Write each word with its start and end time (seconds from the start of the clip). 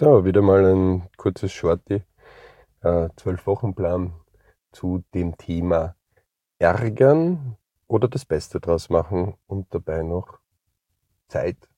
So, 0.00 0.24
wieder 0.24 0.40
mal 0.40 0.64
ein 0.64 1.10
kurzes 1.18 1.52
Shorty, 1.52 2.02
äh, 2.80 3.10
zwölf 3.16 3.46
Wochen 3.46 3.74
Plan 3.74 4.14
zu 4.72 5.04
dem 5.12 5.36
Thema 5.36 5.94
ärgern 6.58 7.58
oder 7.86 8.08
das 8.08 8.24
Beste 8.24 8.60
draus 8.60 8.88
machen 8.88 9.34
und 9.46 9.66
dabei 9.74 10.02
noch 10.02 10.38
Zeit 11.28 11.68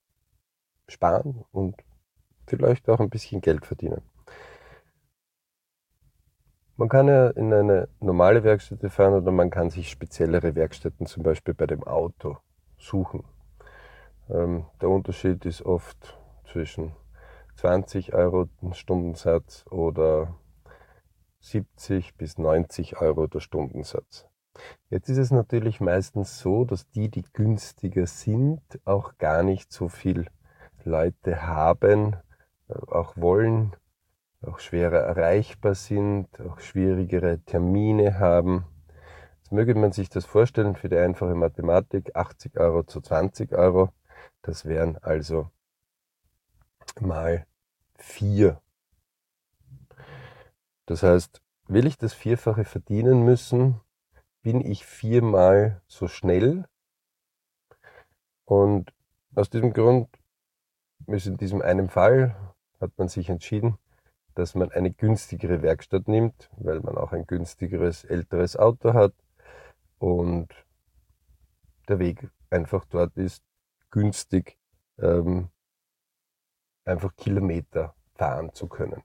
sparen 0.87 1.43
und 1.51 1.75
vielleicht 2.47 2.87
auch 2.87 3.01
ein 3.01 3.09
bisschen 3.09 3.41
Geld 3.41 3.65
verdienen. 3.65 4.03
Man 6.77 6.87
kann 6.87 7.09
ja 7.09 7.27
in 7.31 7.53
eine 7.53 7.89
normale 7.99 8.45
Werkstätte 8.45 8.89
fahren 8.89 9.15
oder 9.15 9.33
man 9.33 9.49
kann 9.49 9.69
sich 9.69 9.89
speziellere 9.89 10.55
Werkstätten 10.55 11.07
zum 11.07 11.23
Beispiel 11.23 11.55
bei 11.55 11.67
dem 11.67 11.83
Auto 11.83 12.37
suchen. 12.77 13.25
Ähm, 14.29 14.65
der 14.79 14.87
Unterschied 14.87 15.43
ist 15.43 15.63
oft 15.63 16.17
zwischen 16.49 16.93
20 17.55 18.13
Euro 18.13 18.45
den 18.61 18.73
Stundensatz 18.73 19.65
oder 19.69 20.35
70 21.39 22.15
bis 22.15 22.37
90 22.37 23.01
Euro 23.01 23.27
der 23.27 23.39
Stundensatz. 23.41 24.27
Jetzt 24.89 25.09
ist 25.09 25.17
es 25.17 25.31
natürlich 25.31 25.81
meistens 25.81 26.39
so, 26.39 26.63
dass 26.63 26.89
die, 26.89 27.09
die 27.09 27.23
günstiger 27.33 28.05
sind, 28.05 28.61
auch 28.85 29.17
gar 29.17 29.43
nicht 29.43 29.71
so 29.71 29.89
viel 29.89 30.27
Leute 30.83 31.47
haben, 31.47 32.15
äh, 32.69 32.73
auch 32.73 33.17
wollen, 33.17 33.75
auch 34.41 34.59
schwerer 34.59 34.99
erreichbar 34.99 35.75
sind, 35.75 36.27
auch 36.41 36.59
schwierigere 36.59 37.39
Termine 37.39 38.19
haben. 38.19 38.65
Jetzt 39.37 39.51
möge 39.51 39.75
man 39.75 39.91
sich 39.91 40.09
das 40.09 40.25
vorstellen 40.25 40.75
für 40.75 40.89
die 40.89 40.97
einfache 40.97 41.35
Mathematik, 41.35 42.15
80 42.15 42.57
Euro 42.57 42.83
zu 42.83 43.01
20 43.01 43.53
Euro. 43.53 43.89
Das 44.41 44.65
wären 44.65 44.97
also 44.97 45.49
mal 47.01 47.45
4. 47.97 48.61
Das 50.85 51.03
heißt, 51.03 51.41
will 51.67 51.87
ich 51.87 51.97
das 51.97 52.13
Vierfache 52.13 52.65
verdienen 52.65 53.23
müssen, 53.23 53.79
bin 54.41 54.59
ich 54.59 54.85
viermal 54.85 55.81
so 55.87 56.07
schnell. 56.07 56.67
Und 58.45 58.93
aus 59.35 59.49
diesem 59.49 59.73
Grund 59.73 60.09
ist 61.07 61.27
in 61.27 61.37
diesem 61.37 61.61
einen 61.61 61.89
Fall, 61.89 62.35
hat 62.79 62.91
man 62.97 63.07
sich 63.07 63.29
entschieden, 63.29 63.77
dass 64.35 64.55
man 64.55 64.71
eine 64.71 64.91
günstigere 64.91 65.61
Werkstatt 65.61 66.07
nimmt, 66.07 66.49
weil 66.57 66.79
man 66.81 66.97
auch 66.97 67.13
ein 67.13 67.25
günstigeres 67.25 68.03
älteres 68.03 68.57
Auto 68.57 68.93
hat 68.93 69.13
und 69.99 70.49
der 71.87 71.99
Weg 71.99 72.29
einfach 72.49 72.85
dort 72.85 73.15
ist, 73.17 73.43
günstig 73.89 74.57
ähm, 74.99 75.49
einfach 76.85 77.15
Kilometer 77.15 77.95
fahren 78.15 78.53
zu 78.53 78.67
können. 78.67 79.03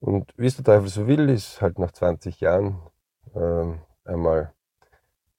Und 0.00 0.32
wie 0.36 0.46
es 0.46 0.56
der 0.56 0.64
Teufel 0.64 0.88
so 0.88 1.06
will, 1.06 1.28
ist 1.28 1.60
halt 1.60 1.78
nach 1.78 1.92
20 1.92 2.40
Jahren 2.40 2.80
ähm, 3.34 3.80
einmal 4.04 4.52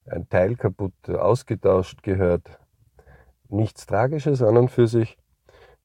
ein 0.05 0.27
Teil 0.29 0.55
kaputt 0.55 1.09
ausgetauscht 1.09 2.03
gehört. 2.03 2.59
Nichts 3.47 3.85
Tragisches 3.85 4.41
an 4.41 4.57
und 4.57 4.69
für 4.69 4.87
sich. 4.87 5.17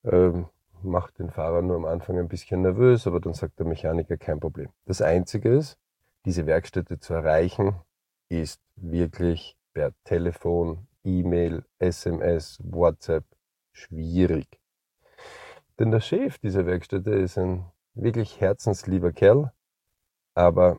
Ähm, 0.05 0.47
macht 0.83 1.19
den 1.19 1.31
Fahrer 1.31 1.63
nur 1.63 1.77
am 1.77 1.87
Anfang 1.87 2.19
ein 2.19 2.29
bisschen 2.29 2.61
nervös, 2.61 3.07
aber 3.07 3.21
dann 3.21 3.33
sagt 3.33 3.59
der 3.59 3.67
Mechaniker 3.67 4.17
kein 4.17 4.39
Problem. 4.39 4.69
Das 4.85 5.01
Einzige 5.01 5.51
ist, 5.51 5.79
diese 6.27 6.47
Werkstätte 6.47 6.99
zu 6.99 7.15
erreichen, 7.15 7.77
ist 8.29 8.61
wirklich 8.77 9.57
per 9.73 9.93
Telefon, 10.05 10.87
E-Mail, 11.05 11.65
SMS, 11.79 12.59
WhatsApp 12.63 13.25
schwierig. 13.73 14.61
Denn 15.79 15.91
der 15.91 16.01
Chef 16.01 16.39
dieser 16.39 16.67
Werkstätte 16.67 17.11
ist 17.11 17.37
ein 17.37 17.65
wirklich 17.95 18.41
herzenslieber 18.41 19.13
Kerl, 19.13 19.53
aber 20.35 20.79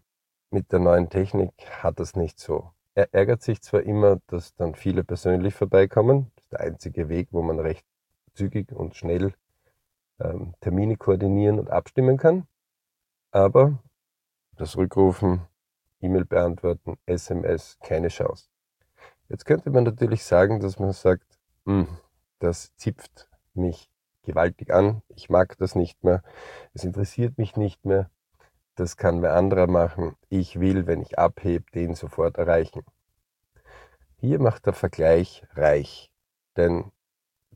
mit 0.51 0.71
der 0.71 0.79
neuen 0.79 1.09
Technik 1.09 1.51
hat 1.83 1.99
das 1.99 2.15
nicht 2.15 2.39
so. 2.39 2.71
Er 2.93 3.13
ärgert 3.13 3.41
sich 3.41 3.61
zwar 3.61 3.83
immer, 3.83 4.21
dass 4.27 4.55
dann 4.55 4.73
viele 4.73 5.03
persönlich 5.03 5.53
vorbeikommen, 5.53 6.31
das 6.35 6.43
ist 6.45 6.51
der 6.53 6.59
einzige 6.61 7.09
Weg, 7.09 7.27
wo 7.31 7.41
man 7.41 7.59
recht 7.59 7.85
zügig 8.33 8.71
und 8.71 8.95
schnell 8.95 9.33
ähm, 10.19 10.53
Termine 10.61 10.95
koordinieren 10.95 11.59
und 11.59 11.69
abstimmen 11.69 12.17
kann, 12.17 12.47
aber 13.31 13.83
das 14.55 14.77
Rückrufen, 14.77 15.41
E-Mail 15.99 16.23
beantworten, 16.23 16.97
SMS, 17.05 17.77
keine 17.81 18.07
Chance. 18.07 18.47
Jetzt 19.27 19.45
könnte 19.45 19.71
man 19.71 19.83
natürlich 19.83 20.23
sagen, 20.23 20.61
dass 20.61 20.79
man 20.79 20.93
sagt, 20.93 21.37
hm, 21.65 21.87
das 22.39 22.73
zipft 22.77 23.29
mich 23.53 23.89
gewaltig 24.25 24.73
an. 24.73 25.01
Ich 25.07 25.29
mag 25.29 25.57
das 25.57 25.75
nicht 25.75 26.03
mehr. 26.03 26.23
Es 26.73 26.83
interessiert 26.83 27.37
mich 27.37 27.55
nicht 27.55 27.85
mehr. 27.85 28.09
Das 28.75 28.97
kann 28.97 29.21
wer 29.21 29.35
anderer 29.35 29.67
machen. 29.67 30.15
Ich 30.29 30.59
will, 30.59 30.85
wenn 30.87 31.01
ich 31.01 31.17
abhebe, 31.17 31.71
den 31.71 31.95
sofort 31.95 32.37
erreichen. 32.37 32.83
Hier 34.17 34.39
macht 34.39 34.65
der 34.65 34.73
Vergleich 34.73 35.45
reich. 35.53 36.11
Denn 36.57 36.91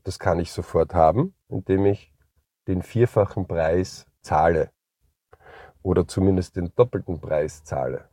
das 0.02 0.18
kann 0.18 0.40
ich 0.40 0.52
sofort 0.52 0.94
haben, 0.94 1.34
indem 1.48 1.84
ich 1.86 2.14
den 2.68 2.82
vierfachen 2.82 3.46
Preis 3.46 4.06
zahle. 4.22 4.70
Oder 5.82 6.06
zumindest 6.06 6.56
den 6.56 6.74
doppelten 6.74 7.20
Preis 7.20 7.64
zahle. 7.64 8.08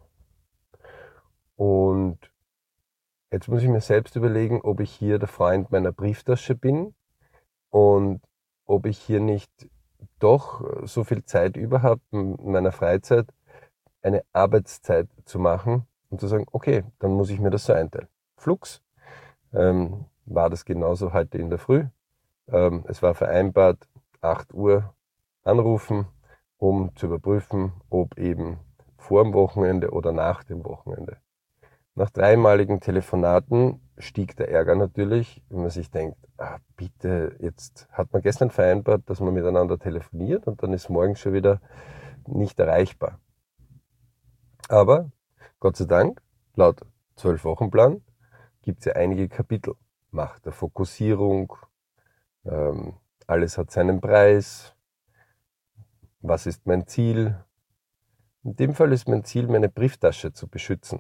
Und 1.56 2.20
jetzt 3.32 3.48
muss 3.48 3.62
ich 3.62 3.70
mir 3.70 3.82
selbst 3.82 4.16
überlegen, 4.16 4.62
ob 4.62 4.80
ich 4.80 4.92
hier 4.92 5.20
der 5.20 5.28
Freund 5.28 5.72
meiner 5.72 5.92
Brieftasche 5.92 6.56
bin 6.56 6.94
und 7.70 8.22
ob 8.68 8.86
ich 8.86 9.00
hier 9.00 9.20
nicht 9.20 9.52
doch 10.20 10.62
so 10.86 11.04
viel 11.04 11.24
Zeit 11.26 11.58
überhaupt 11.58 12.02
in 12.12 12.52
meiner 12.52 12.72
Freizeit 12.72 13.28
eine 14.02 14.24
Arbeitszeit 14.34 15.08
zu 15.26 15.40
machen 15.40 15.88
und 16.10 16.22
zu 16.22 16.28
sagen, 16.28 16.46
okay, 16.52 16.84
dann 17.00 17.12
muss 17.12 17.30
ich 17.30 17.40
mir 17.40 17.50
das 17.50 17.66
so 17.66 17.74
einteilen. 17.74 18.08
Flux 18.38 18.82
ähm, 19.54 20.06
war 20.26 20.50
das 20.50 20.66
genauso 20.66 21.14
heute 21.14 21.38
in 21.38 21.50
der 21.50 21.60
Früh. 21.60 21.86
Ähm, 22.48 22.86
es 22.88 23.02
war 23.02 23.16
vereinbart, 23.16 23.88
8 24.22 24.54
Uhr 24.54 24.94
anrufen, 25.44 26.08
um 26.58 26.96
zu 26.96 27.08
überprüfen, 27.08 27.74
ob 27.90 28.18
eben 28.18 28.60
vor 28.98 29.24
dem 29.24 29.34
Wochenende 29.34 29.92
oder 29.92 30.12
nach 30.12 30.44
dem 30.44 30.64
Wochenende. 30.64 31.18
Nach 31.98 32.12
dreimaligen 32.12 32.80
Telefonaten 32.80 33.82
stieg 33.98 34.36
der 34.36 34.52
Ärger 34.52 34.76
natürlich, 34.76 35.42
wenn 35.50 35.62
man 35.62 35.72
sich 35.72 35.90
denkt, 35.90 36.16
ah, 36.38 36.60
bitte, 36.76 37.36
jetzt 37.40 37.88
hat 37.92 38.14
man 38.14 38.22
gestern 38.22 38.52
vereinbart, 38.52 39.10
dass 39.10 39.20
man 39.20 39.34
miteinander 39.34 39.80
telefoniert 39.80 40.46
und 40.46 40.62
dann 40.62 40.74
ist 40.74 40.90
morgen 40.90 41.16
schon 41.16 41.34
wieder 41.34 41.60
nicht 42.28 42.60
erreichbar. 42.60 43.20
Aber 44.70 45.10
Gott 45.60 45.78
sei 45.78 45.86
Dank, 45.86 46.22
laut 46.54 46.86
Zwölf-Wochen-Plan 47.16 48.04
gibt 48.62 48.82
es 48.82 48.86
ja 48.86 48.94
einige 48.94 49.28
Kapitel. 49.28 49.74
Macht 50.12 50.46
der 50.46 50.54
Fokussierung, 50.54 51.52
ähm, 52.46 52.94
alles 53.26 53.58
hat 53.58 53.72
seinen 53.72 54.02
Preis, 54.02 54.76
was 56.22 56.46
ist 56.46 56.68
mein 56.68 56.86
Ziel. 56.86 57.44
In 58.44 58.56
dem 58.56 58.76
Fall 58.76 58.94
ist 58.94 59.08
mein 59.08 59.24
Ziel, 59.24 59.48
meine 59.48 59.68
Brieftasche 59.68 60.32
zu 60.32 60.48
beschützen. 60.48 61.00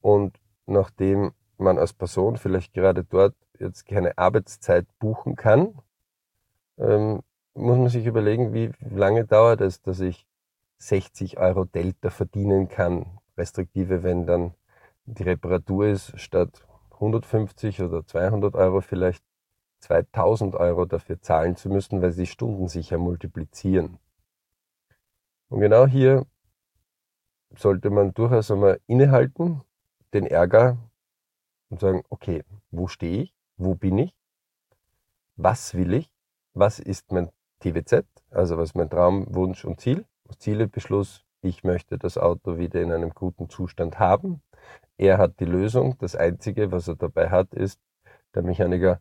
Und 0.00 0.38
nachdem 0.66 1.32
man 1.56 1.78
als 1.78 1.92
Person 1.92 2.36
vielleicht 2.36 2.72
gerade 2.72 3.04
dort 3.04 3.34
jetzt 3.58 3.86
keine 3.86 4.16
Arbeitszeit 4.16 4.86
buchen 4.98 5.36
kann, 5.36 5.74
ähm, 6.78 7.22
muss 7.54 7.78
man 7.78 7.88
sich 7.88 8.06
überlegen, 8.06 8.52
wie 8.52 8.70
lange 8.80 9.24
dauert 9.24 9.60
es, 9.60 9.82
dass 9.82 10.00
ich 10.00 10.26
60 10.78 11.38
Euro 11.38 11.64
Delta 11.64 12.10
verdienen 12.10 12.68
kann, 12.68 13.18
restriktive, 13.36 14.04
wenn 14.04 14.26
dann 14.26 14.54
die 15.06 15.24
Reparatur 15.24 15.86
ist, 15.88 16.18
statt 16.20 16.66
150 16.92 17.82
oder 17.82 18.06
200 18.06 18.54
Euro 18.54 18.80
vielleicht 18.80 19.24
2000 19.80 20.54
Euro 20.54 20.84
dafür 20.84 21.20
zahlen 21.20 21.56
zu 21.56 21.68
müssen, 21.68 22.02
weil 22.02 22.12
sie 22.12 22.26
Stunden 22.26 22.68
sicher 22.68 22.98
multiplizieren. 22.98 23.98
Und 25.48 25.60
genau 25.60 25.86
hier 25.86 26.26
sollte 27.56 27.90
man 27.90 28.12
durchaus 28.12 28.50
einmal 28.50 28.80
innehalten 28.86 29.62
den 30.14 30.26
Ärger 30.26 30.78
und 31.70 31.80
sagen, 31.80 32.02
okay, 32.08 32.44
wo 32.70 32.88
stehe 32.88 33.22
ich? 33.22 33.34
Wo 33.56 33.74
bin 33.74 33.98
ich? 33.98 34.14
Was 35.36 35.74
will 35.74 35.94
ich? 35.94 36.10
Was 36.54 36.78
ist 36.78 37.12
mein 37.12 37.30
TWZ? 37.60 38.04
Also 38.30 38.56
was 38.58 38.70
ist 38.70 38.74
mein 38.74 38.90
Traum, 38.90 39.26
Wunsch 39.34 39.64
und 39.64 39.80
Ziel? 39.80 40.04
Zielebeschluss, 40.38 41.24
ich 41.40 41.64
möchte 41.64 41.98
das 41.98 42.18
Auto 42.18 42.58
wieder 42.58 42.82
in 42.82 42.92
einem 42.92 43.10
guten 43.10 43.48
Zustand 43.48 43.98
haben. 43.98 44.42
Er 44.96 45.18
hat 45.18 45.40
die 45.40 45.44
Lösung. 45.44 45.96
Das 45.98 46.16
Einzige, 46.16 46.72
was 46.72 46.88
er 46.88 46.96
dabei 46.96 47.30
hat, 47.30 47.54
ist, 47.54 47.80
der 48.34 48.42
Mechaniker, 48.42 49.00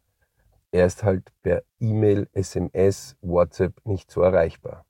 er 0.71 0.85
ist 0.85 1.03
halt 1.03 1.31
per 1.41 1.63
E-Mail, 1.79 2.29
SMS, 2.33 3.17
WhatsApp 3.21 3.73
nicht 3.85 4.11
so 4.11 4.21
erreichbar. 4.21 4.85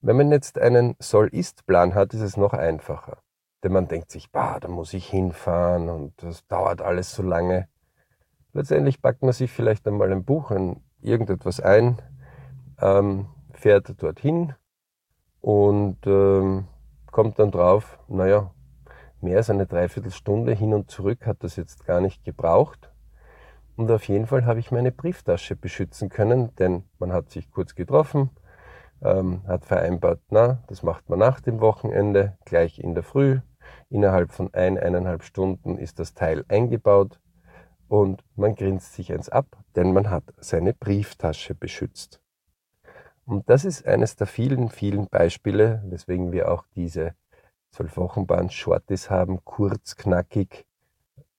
Wenn 0.00 0.16
man 0.16 0.30
jetzt 0.32 0.58
einen 0.58 0.96
Soll-Ist-Plan 0.98 1.94
hat, 1.94 2.14
ist 2.14 2.20
es 2.20 2.36
noch 2.36 2.52
einfacher. 2.52 3.22
Denn 3.64 3.72
man 3.72 3.88
denkt 3.88 4.10
sich, 4.10 4.30
bah, 4.30 4.60
da 4.60 4.68
muss 4.68 4.92
ich 4.92 5.08
hinfahren 5.08 5.88
und 5.88 6.22
das 6.22 6.46
dauert 6.46 6.82
alles 6.82 7.14
so 7.14 7.22
lange. 7.22 7.66
Letztendlich 8.52 9.00
packt 9.00 9.22
man 9.22 9.32
sich 9.32 9.50
vielleicht 9.50 9.88
einmal 9.88 10.12
ein 10.12 10.22
Buch, 10.22 10.50
in 10.50 10.82
irgendetwas 11.00 11.60
ein, 11.60 12.00
ähm, 12.80 13.26
fährt 13.54 14.02
dorthin 14.02 14.52
und 15.40 15.96
ähm, 16.06 16.68
kommt 17.10 17.38
dann 17.38 17.50
drauf, 17.50 17.98
naja, 18.06 18.50
mehr 19.22 19.38
als 19.38 19.48
eine 19.48 19.66
Dreiviertelstunde 19.66 20.52
hin 20.52 20.74
und 20.74 20.90
zurück 20.90 21.26
hat 21.26 21.42
das 21.42 21.56
jetzt 21.56 21.86
gar 21.86 22.02
nicht 22.02 22.22
gebraucht. 22.22 22.92
Und 23.76 23.90
auf 23.90 24.06
jeden 24.08 24.26
Fall 24.26 24.44
habe 24.44 24.60
ich 24.60 24.72
meine 24.72 24.92
Brieftasche 24.92 25.56
beschützen 25.56 26.10
können, 26.10 26.54
denn 26.56 26.84
man 26.98 27.14
hat 27.14 27.30
sich 27.30 27.50
kurz 27.50 27.74
getroffen, 27.74 28.28
ähm, 29.02 29.42
hat 29.48 29.64
vereinbart, 29.64 30.20
na, 30.28 30.62
das 30.66 30.82
macht 30.82 31.08
man 31.08 31.18
nach 31.18 31.40
dem 31.40 31.60
Wochenende, 31.60 32.36
gleich 32.44 32.78
in 32.78 32.94
der 32.94 33.02
Früh. 33.02 33.40
Innerhalb 33.90 34.32
von 34.32 34.52
ein, 34.54 34.78
eineinhalb 34.78 35.22
Stunden 35.22 35.78
ist 35.78 35.98
das 35.98 36.14
Teil 36.14 36.44
eingebaut 36.48 37.20
und 37.88 38.24
man 38.36 38.54
grinst 38.54 38.94
sich 38.94 39.12
eins 39.12 39.28
ab, 39.28 39.46
denn 39.76 39.92
man 39.92 40.10
hat 40.10 40.24
seine 40.38 40.74
Brieftasche 40.74 41.54
beschützt. 41.54 42.20
Und 43.26 43.48
das 43.48 43.64
ist 43.64 43.86
eines 43.86 44.16
der 44.16 44.26
vielen, 44.26 44.68
vielen 44.68 45.08
Beispiele, 45.08 45.82
weswegen 45.86 46.32
wir 46.32 46.50
auch 46.50 46.64
diese 46.74 47.14
zwölf 47.70 47.96
Wochenbahn 47.96 48.50
Shorties 48.50 49.10
haben, 49.10 49.44
kurz, 49.44 49.96
knackig, 49.96 50.66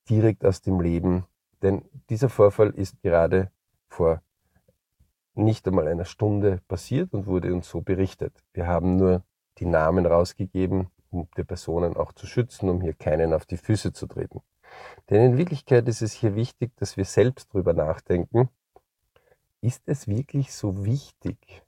direkt 0.10 0.46
aus 0.46 0.62
dem 0.62 0.82
Leben. 0.82 1.26
Denn 1.62 1.84
dieser 2.10 2.30
Vorfall 2.30 2.72
ist 2.72 3.02
gerade 3.02 3.52
vor 3.88 4.22
nicht 5.36 5.68
einmal 5.68 5.88
einer 5.88 6.06
Stunde 6.06 6.62
passiert 6.68 7.14
und 7.14 7.28
wurde 7.28 7.54
uns 7.54 7.70
so 7.70 7.82
berichtet. 7.82 8.44
Wir 8.54 8.68
haben 8.68 8.96
nur 8.96 9.24
die 9.58 9.66
Namen 9.66 10.06
rausgegeben, 10.06 10.88
die 11.38 11.44
Personen 11.44 11.96
auch 11.98 12.12
zu 12.14 12.28
schützen, 12.28 12.70
um 12.70 12.82
hier 12.82 12.94
keinen 12.94 13.34
auf 13.34 13.46
die 13.46 13.58
Füße 13.58 13.94
zu 13.94 14.08
treten. 14.08 14.42
Denn 15.10 15.22
in 15.22 15.38
Wirklichkeit 15.38 15.88
ist 15.88 16.02
es 16.02 16.14
hier 16.14 16.36
wichtig, 16.36 16.72
dass 16.78 16.98
wir 16.98 17.06
selbst 17.06 17.54
drüber 17.54 17.74
nachdenken, 17.74 18.50
ist 19.62 19.82
es 19.86 20.08
wirklich 20.08 20.54
so 20.54 20.86
wichtig, 20.86 21.64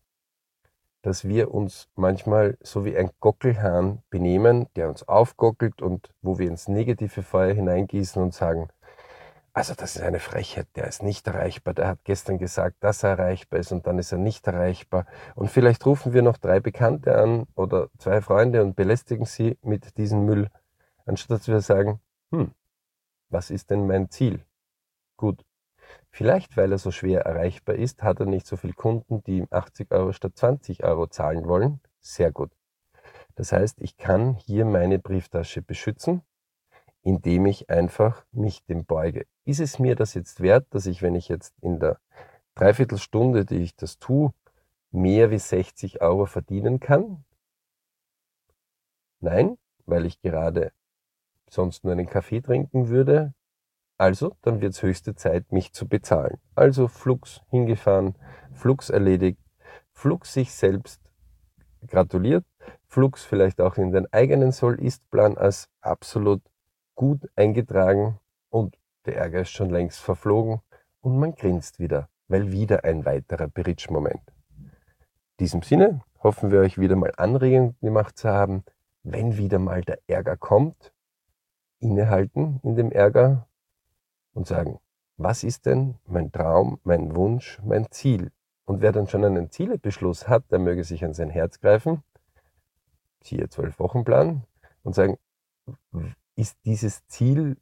dass 1.02 1.28
wir 1.28 1.54
uns 1.54 1.88
manchmal 1.96 2.58
so 2.62 2.84
wie 2.84 2.98
ein 2.98 3.12
Gockelhahn 3.20 4.04
benehmen, 4.10 4.68
der 4.76 4.90
uns 4.90 5.08
aufgockelt 5.08 5.82
und 5.82 6.14
wo 6.22 6.38
wir 6.38 6.48
ins 6.48 6.68
negative 6.68 7.24
Feuer 7.24 7.54
hineingießen 7.54 8.22
und 8.22 8.34
sagen, 8.34 8.68
also 9.58 9.74
das 9.74 9.96
ist 9.96 10.04
eine 10.04 10.20
Frechheit, 10.20 10.68
der 10.76 10.86
ist 10.86 11.02
nicht 11.02 11.26
erreichbar, 11.26 11.74
der 11.74 11.88
hat 11.88 12.04
gestern 12.04 12.38
gesagt, 12.38 12.76
dass 12.82 13.02
er 13.02 13.18
erreichbar 13.18 13.60
ist 13.60 13.72
und 13.72 13.88
dann 13.88 13.98
ist 13.98 14.12
er 14.12 14.20
nicht 14.20 14.46
erreichbar. 14.46 15.08
Und 15.34 15.50
vielleicht 15.50 15.84
rufen 15.84 16.14
wir 16.14 16.22
noch 16.22 16.38
drei 16.38 16.60
Bekannte 16.60 17.18
an 17.18 17.48
oder 17.56 17.90
zwei 17.98 18.22
Freunde 18.22 18.62
und 18.62 18.76
belästigen 18.76 19.26
sie 19.26 19.58
mit 19.64 19.98
diesem 19.98 20.26
Müll, 20.26 20.50
anstatt 21.08 21.48
wir 21.48 21.62
sagen, 21.62 22.00
hm, 22.32 22.52
was 23.30 23.50
ist 23.50 23.72
denn 23.72 23.88
mein 23.88 24.12
Ziel? 24.12 24.46
Gut, 25.18 25.44
Vielleicht, 26.12 26.56
weil 26.56 26.72
er 26.72 26.78
so 26.78 26.92
schwer 26.92 27.22
erreichbar 27.22 27.76
ist, 27.76 28.04
hat 28.04 28.20
er 28.20 28.28
nicht 28.28 28.46
so 28.46 28.58
viele 28.58 28.74
Kunden, 28.74 29.24
die 29.24 29.38
ihm 29.38 29.48
80 29.50 29.92
Euro 29.92 30.12
statt 30.14 30.34
20 30.36 30.84
Euro 30.84 31.08
zahlen 31.08 31.48
wollen. 31.48 31.80
Sehr 32.00 32.32
gut. 32.32 32.52
Das 33.36 33.52
heißt, 33.52 33.82
ich 33.82 33.98
kann 33.98 34.36
hier 34.36 34.66
meine 34.66 35.00
Brieftasche 35.00 35.62
beschützen, 35.62 36.22
indem 37.08 37.46
ich 37.46 37.70
einfach 37.70 38.26
mich 38.34 38.66
dem 38.66 38.84
beuge. 38.84 39.28
Ist 39.46 39.62
es 39.62 39.80
mir 39.80 39.96
das 39.96 40.14
jetzt 40.14 40.42
wert, 40.42 40.68
dass 40.72 40.86
ich, 40.88 41.02
wenn 41.02 41.16
ich 41.16 41.30
jetzt 41.30 41.54
in 41.62 41.80
der 41.80 42.02
Dreiviertelstunde, 42.54 43.46
die 43.46 43.64
ich 43.64 43.78
das 43.78 43.98
tue, 43.98 44.34
mehr 44.92 45.32
wie 45.32 45.40
60 45.40 46.02
Euro 46.02 46.26
verdienen 46.26 46.82
kann? 46.82 47.24
Nein, 49.22 49.58
weil 49.86 50.06
ich 50.06 50.20
gerade 50.20 50.74
sonst 51.50 51.86
nur 51.86 51.94
einen 51.94 52.08
Kaffee 52.08 52.42
trinken 52.42 52.90
würde, 52.90 53.34
also, 53.98 54.36
dann 54.42 54.60
wird 54.60 54.74
es 54.74 54.84
höchste 54.84 55.16
Zeit, 55.16 55.54
mich 55.54 55.72
zu 55.72 55.88
bezahlen. 55.88 56.40
Also 56.56 56.90
Flux 56.90 57.42
hingefahren, 57.50 58.16
Flux 58.52 58.90
erledigt, 58.90 59.40
Flux 59.94 60.34
sich 60.34 60.52
selbst 60.52 61.02
gratuliert, 61.88 62.44
Flux 62.86 63.24
vielleicht 63.24 63.62
auch 63.62 63.78
in 63.78 63.94
den 63.94 64.12
eigenen 64.12 64.52
Soll-Ist-Plan 64.52 65.38
als 65.38 65.70
absolut 65.80 66.42
gut 66.98 67.30
eingetragen 67.38 68.20
und 68.50 68.78
der 69.06 69.16
Ärger 69.16 69.42
ist 69.42 69.52
schon 69.52 69.70
längst 69.70 70.00
verflogen 70.00 70.60
und 71.00 71.18
man 71.18 71.36
grinst 71.36 71.80
wieder, 71.80 72.10
weil 72.28 72.52
wieder 72.52 72.84
ein 72.84 73.06
weiterer 73.06 73.48
Bridge-Moment. 73.48 74.34
In 74.58 75.38
diesem 75.40 75.62
Sinne 75.62 76.02
hoffen 76.22 76.52
wir 76.52 76.60
euch 76.60 76.78
wieder 76.78 76.98
mal 76.98 77.14
Anregungen 77.16 77.78
gemacht 77.80 78.18
zu 78.18 78.28
haben, 78.28 78.66
wenn 79.04 79.38
wieder 79.38 79.60
mal 79.60 79.82
der 79.82 80.00
Ärger 80.08 80.36
kommt, 80.36 80.94
innehalten 81.80 82.60
in 82.64 82.76
dem 82.76 82.92
Ärger, 82.92 83.48
und 84.34 84.46
sagen, 84.46 84.80
was 85.18 85.44
ist 85.44 85.66
denn 85.66 85.96
mein 86.06 86.32
Traum, 86.32 86.80
mein 86.84 87.16
Wunsch, 87.16 87.60
mein 87.64 87.90
Ziel? 87.90 88.32
Und 88.66 88.82
wer 88.82 88.92
dann 88.92 89.08
schon 89.08 89.24
einen 89.24 89.50
Zielebeschluss 89.50 90.28
hat, 90.28 90.52
der 90.52 90.60
möge 90.60 90.84
sich 90.84 91.04
an 91.04 91.14
sein 91.14 91.30
Herz 91.30 91.60
greifen, 91.60 92.04
siehe 93.24 93.50
zwölf 93.50 93.80
Wochenplan, 93.80 94.44
und 94.84 94.94
sagen, 94.94 95.18
ist 96.38 96.58
dieses 96.66 97.06
Ziel 97.08 97.58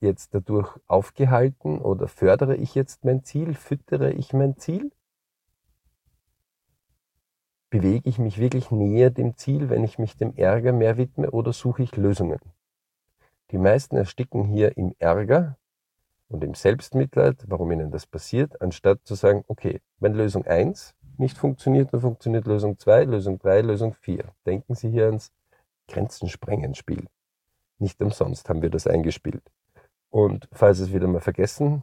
jetzt 0.00 0.34
dadurch 0.34 0.76
aufgehalten 0.86 1.78
oder 1.78 2.08
fördere 2.08 2.56
ich 2.56 2.74
jetzt 2.74 3.04
mein 3.04 3.22
Ziel, 3.22 3.54
füttere 3.54 4.12
ich 4.12 4.32
mein 4.32 4.56
Ziel? 4.56 4.90
Bewege 7.70 8.08
ich 8.08 8.18
mich 8.18 8.38
wirklich 8.38 8.70
näher 8.70 9.10
dem 9.10 9.36
Ziel, 9.36 9.68
wenn 9.68 9.84
ich 9.84 9.98
mich 9.98 10.16
dem 10.16 10.34
Ärger 10.36 10.72
mehr 10.72 10.96
widme 10.96 11.30
oder 11.30 11.52
suche 11.52 11.82
ich 11.82 11.96
Lösungen? 11.96 12.40
Die 13.50 13.58
meisten 13.58 13.96
ersticken 13.96 14.44
hier 14.44 14.76
im 14.76 14.94
Ärger 14.98 15.58
und 16.28 16.42
im 16.42 16.54
Selbstmitleid, 16.54 17.44
warum 17.48 17.72
ihnen 17.72 17.90
das 17.90 18.06
passiert, 18.06 18.60
anstatt 18.62 19.00
zu 19.04 19.14
sagen, 19.14 19.44
okay, 19.48 19.80
wenn 19.98 20.14
Lösung 20.14 20.46
1 20.46 20.94
nicht 21.18 21.36
funktioniert, 21.36 21.92
dann 21.92 22.00
funktioniert 22.00 22.46
Lösung 22.46 22.78
2, 22.78 23.04
Lösung 23.04 23.38
3, 23.38 23.60
Lösung 23.60 23.94
4. 23.94 24.24
Denken 24.46 24.74
Sie 24.74 24.90
hier 24.90 25.06
ans 25.06 25.30
Grenzensprengen-Spiel. 25.88 27.06
Nicht 27.84 28.00
umsonst 28.00 28.48
haben 28.48 28.62
wir 28.62 28.70
das 28.70 28.86
eingespielt. 28.86 29.42
Und 30.08 30.48
falls 30.52 30.78
es 30.78 30.94
wieder 30.94 31.06
mal 31.06 31.20
vergessen 31.20 31.82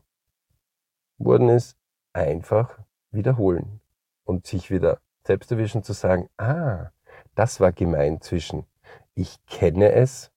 worden 1.19 1.49
ist, 1.49 1.77
einfach 2.11 2.79
wiederholen 3.11 3.81
und 4.23 4.47
sich 4.47 4.71
wieder 4.71 4.99
selbst 5.27 5.51
erwischen 5.51 5.83
zu 5.83 5.93
sagen, 5.93 6.27
ah, 6.37 6.89
das 7.35 7.59
war 7.59 7.71
gemein 7.71 8.19
zwischen 8.19 8.65
ich 9.13 9.45
kenne 9.45 9.91
es 9.91 10.31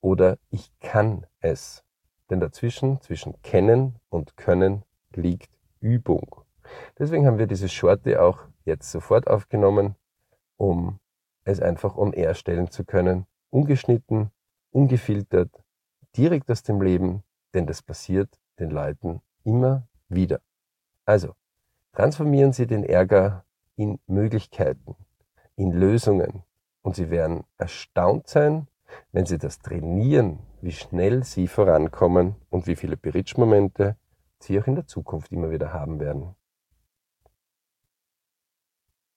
oder 0.00 0.38
ich 0.48 0.72
kann 0.80 1.26
es. 1.40 1.84
Denn 2.30 2.40
dazwischen, 2.40 3.02
zwischen 3.02 3.42
Kennen 3.42 3.96
und 4.08 4.38
Können, 4.38 4.82
liegt 5.12 5.50
Übung. 5.80 6.42
Deswegen 6.98 7.26
haben 7.26 7.36
wir 7.36 7.48
diese 7.48 7.68
Shorte 7.68 8.22
auch 8.22 8.38
jetzt 8.64 8.90
sofort 8.90 9.26
aufgenommen, 9.26 9.94
um 10.56 11.00
es 11.44 11.60
einfach 11.60 11.98
on 11.98 12.14
air 12.14 12.32
stellen 12.32 12.70
zu 12.70 12.86
können. 12.86 13.26
Ungeschnitten, 13.50 14.30
ungefiltert, 14.78 15.50
direkt 16.16 16.48
aus 16.52 16.62
dem 16.62 16.80
Leben, 16.80 17.24
denn 17.52 17.66
das 17.66 17.82
passiert 17.82 18.38
den 18.60 18.70
Leuten 18.70 19.20
immer 19.42 19.88
wieder. 20.08 20.40
Also, 21.04 21.34
transformieren 21.92 22.52
Sie 22.52 22.68
den 22.68 22.84
Ärger 22.84 23.44
in 23.74 23.98
Möglichkeiten, 24.06 24.94
in 25.56 25.72
Lösungen 25.72 26.44
und 26.82 26.94
Sie 26.94 27.10
werden 27.10 27.42
erstaunt 27.56 28.28
sein, 28.28 28.68
wenn 29.10 29.26
Sie 29.26 29.38
das 29.38 29.58
trainieren, 29.58 30.38
wie 30.60 30.72
schnell 30.72 31.24
Sie 31.24 31.48
vorankommen 31.48 32.36
und 32.48 32.68
wie 32.68 32.76
viele 32.76 32.96
Bridge-Momente 32.96 33.96
Sie 34.38 34.60
auch 34.60 34.66
in 34.68 34.76
der 34.76 34.86
Zukunft 34.86 35.32
immer 35.32 35.50
wieder 35.50 35.72
haben 35.72 35.98
werden. 35.98 36.36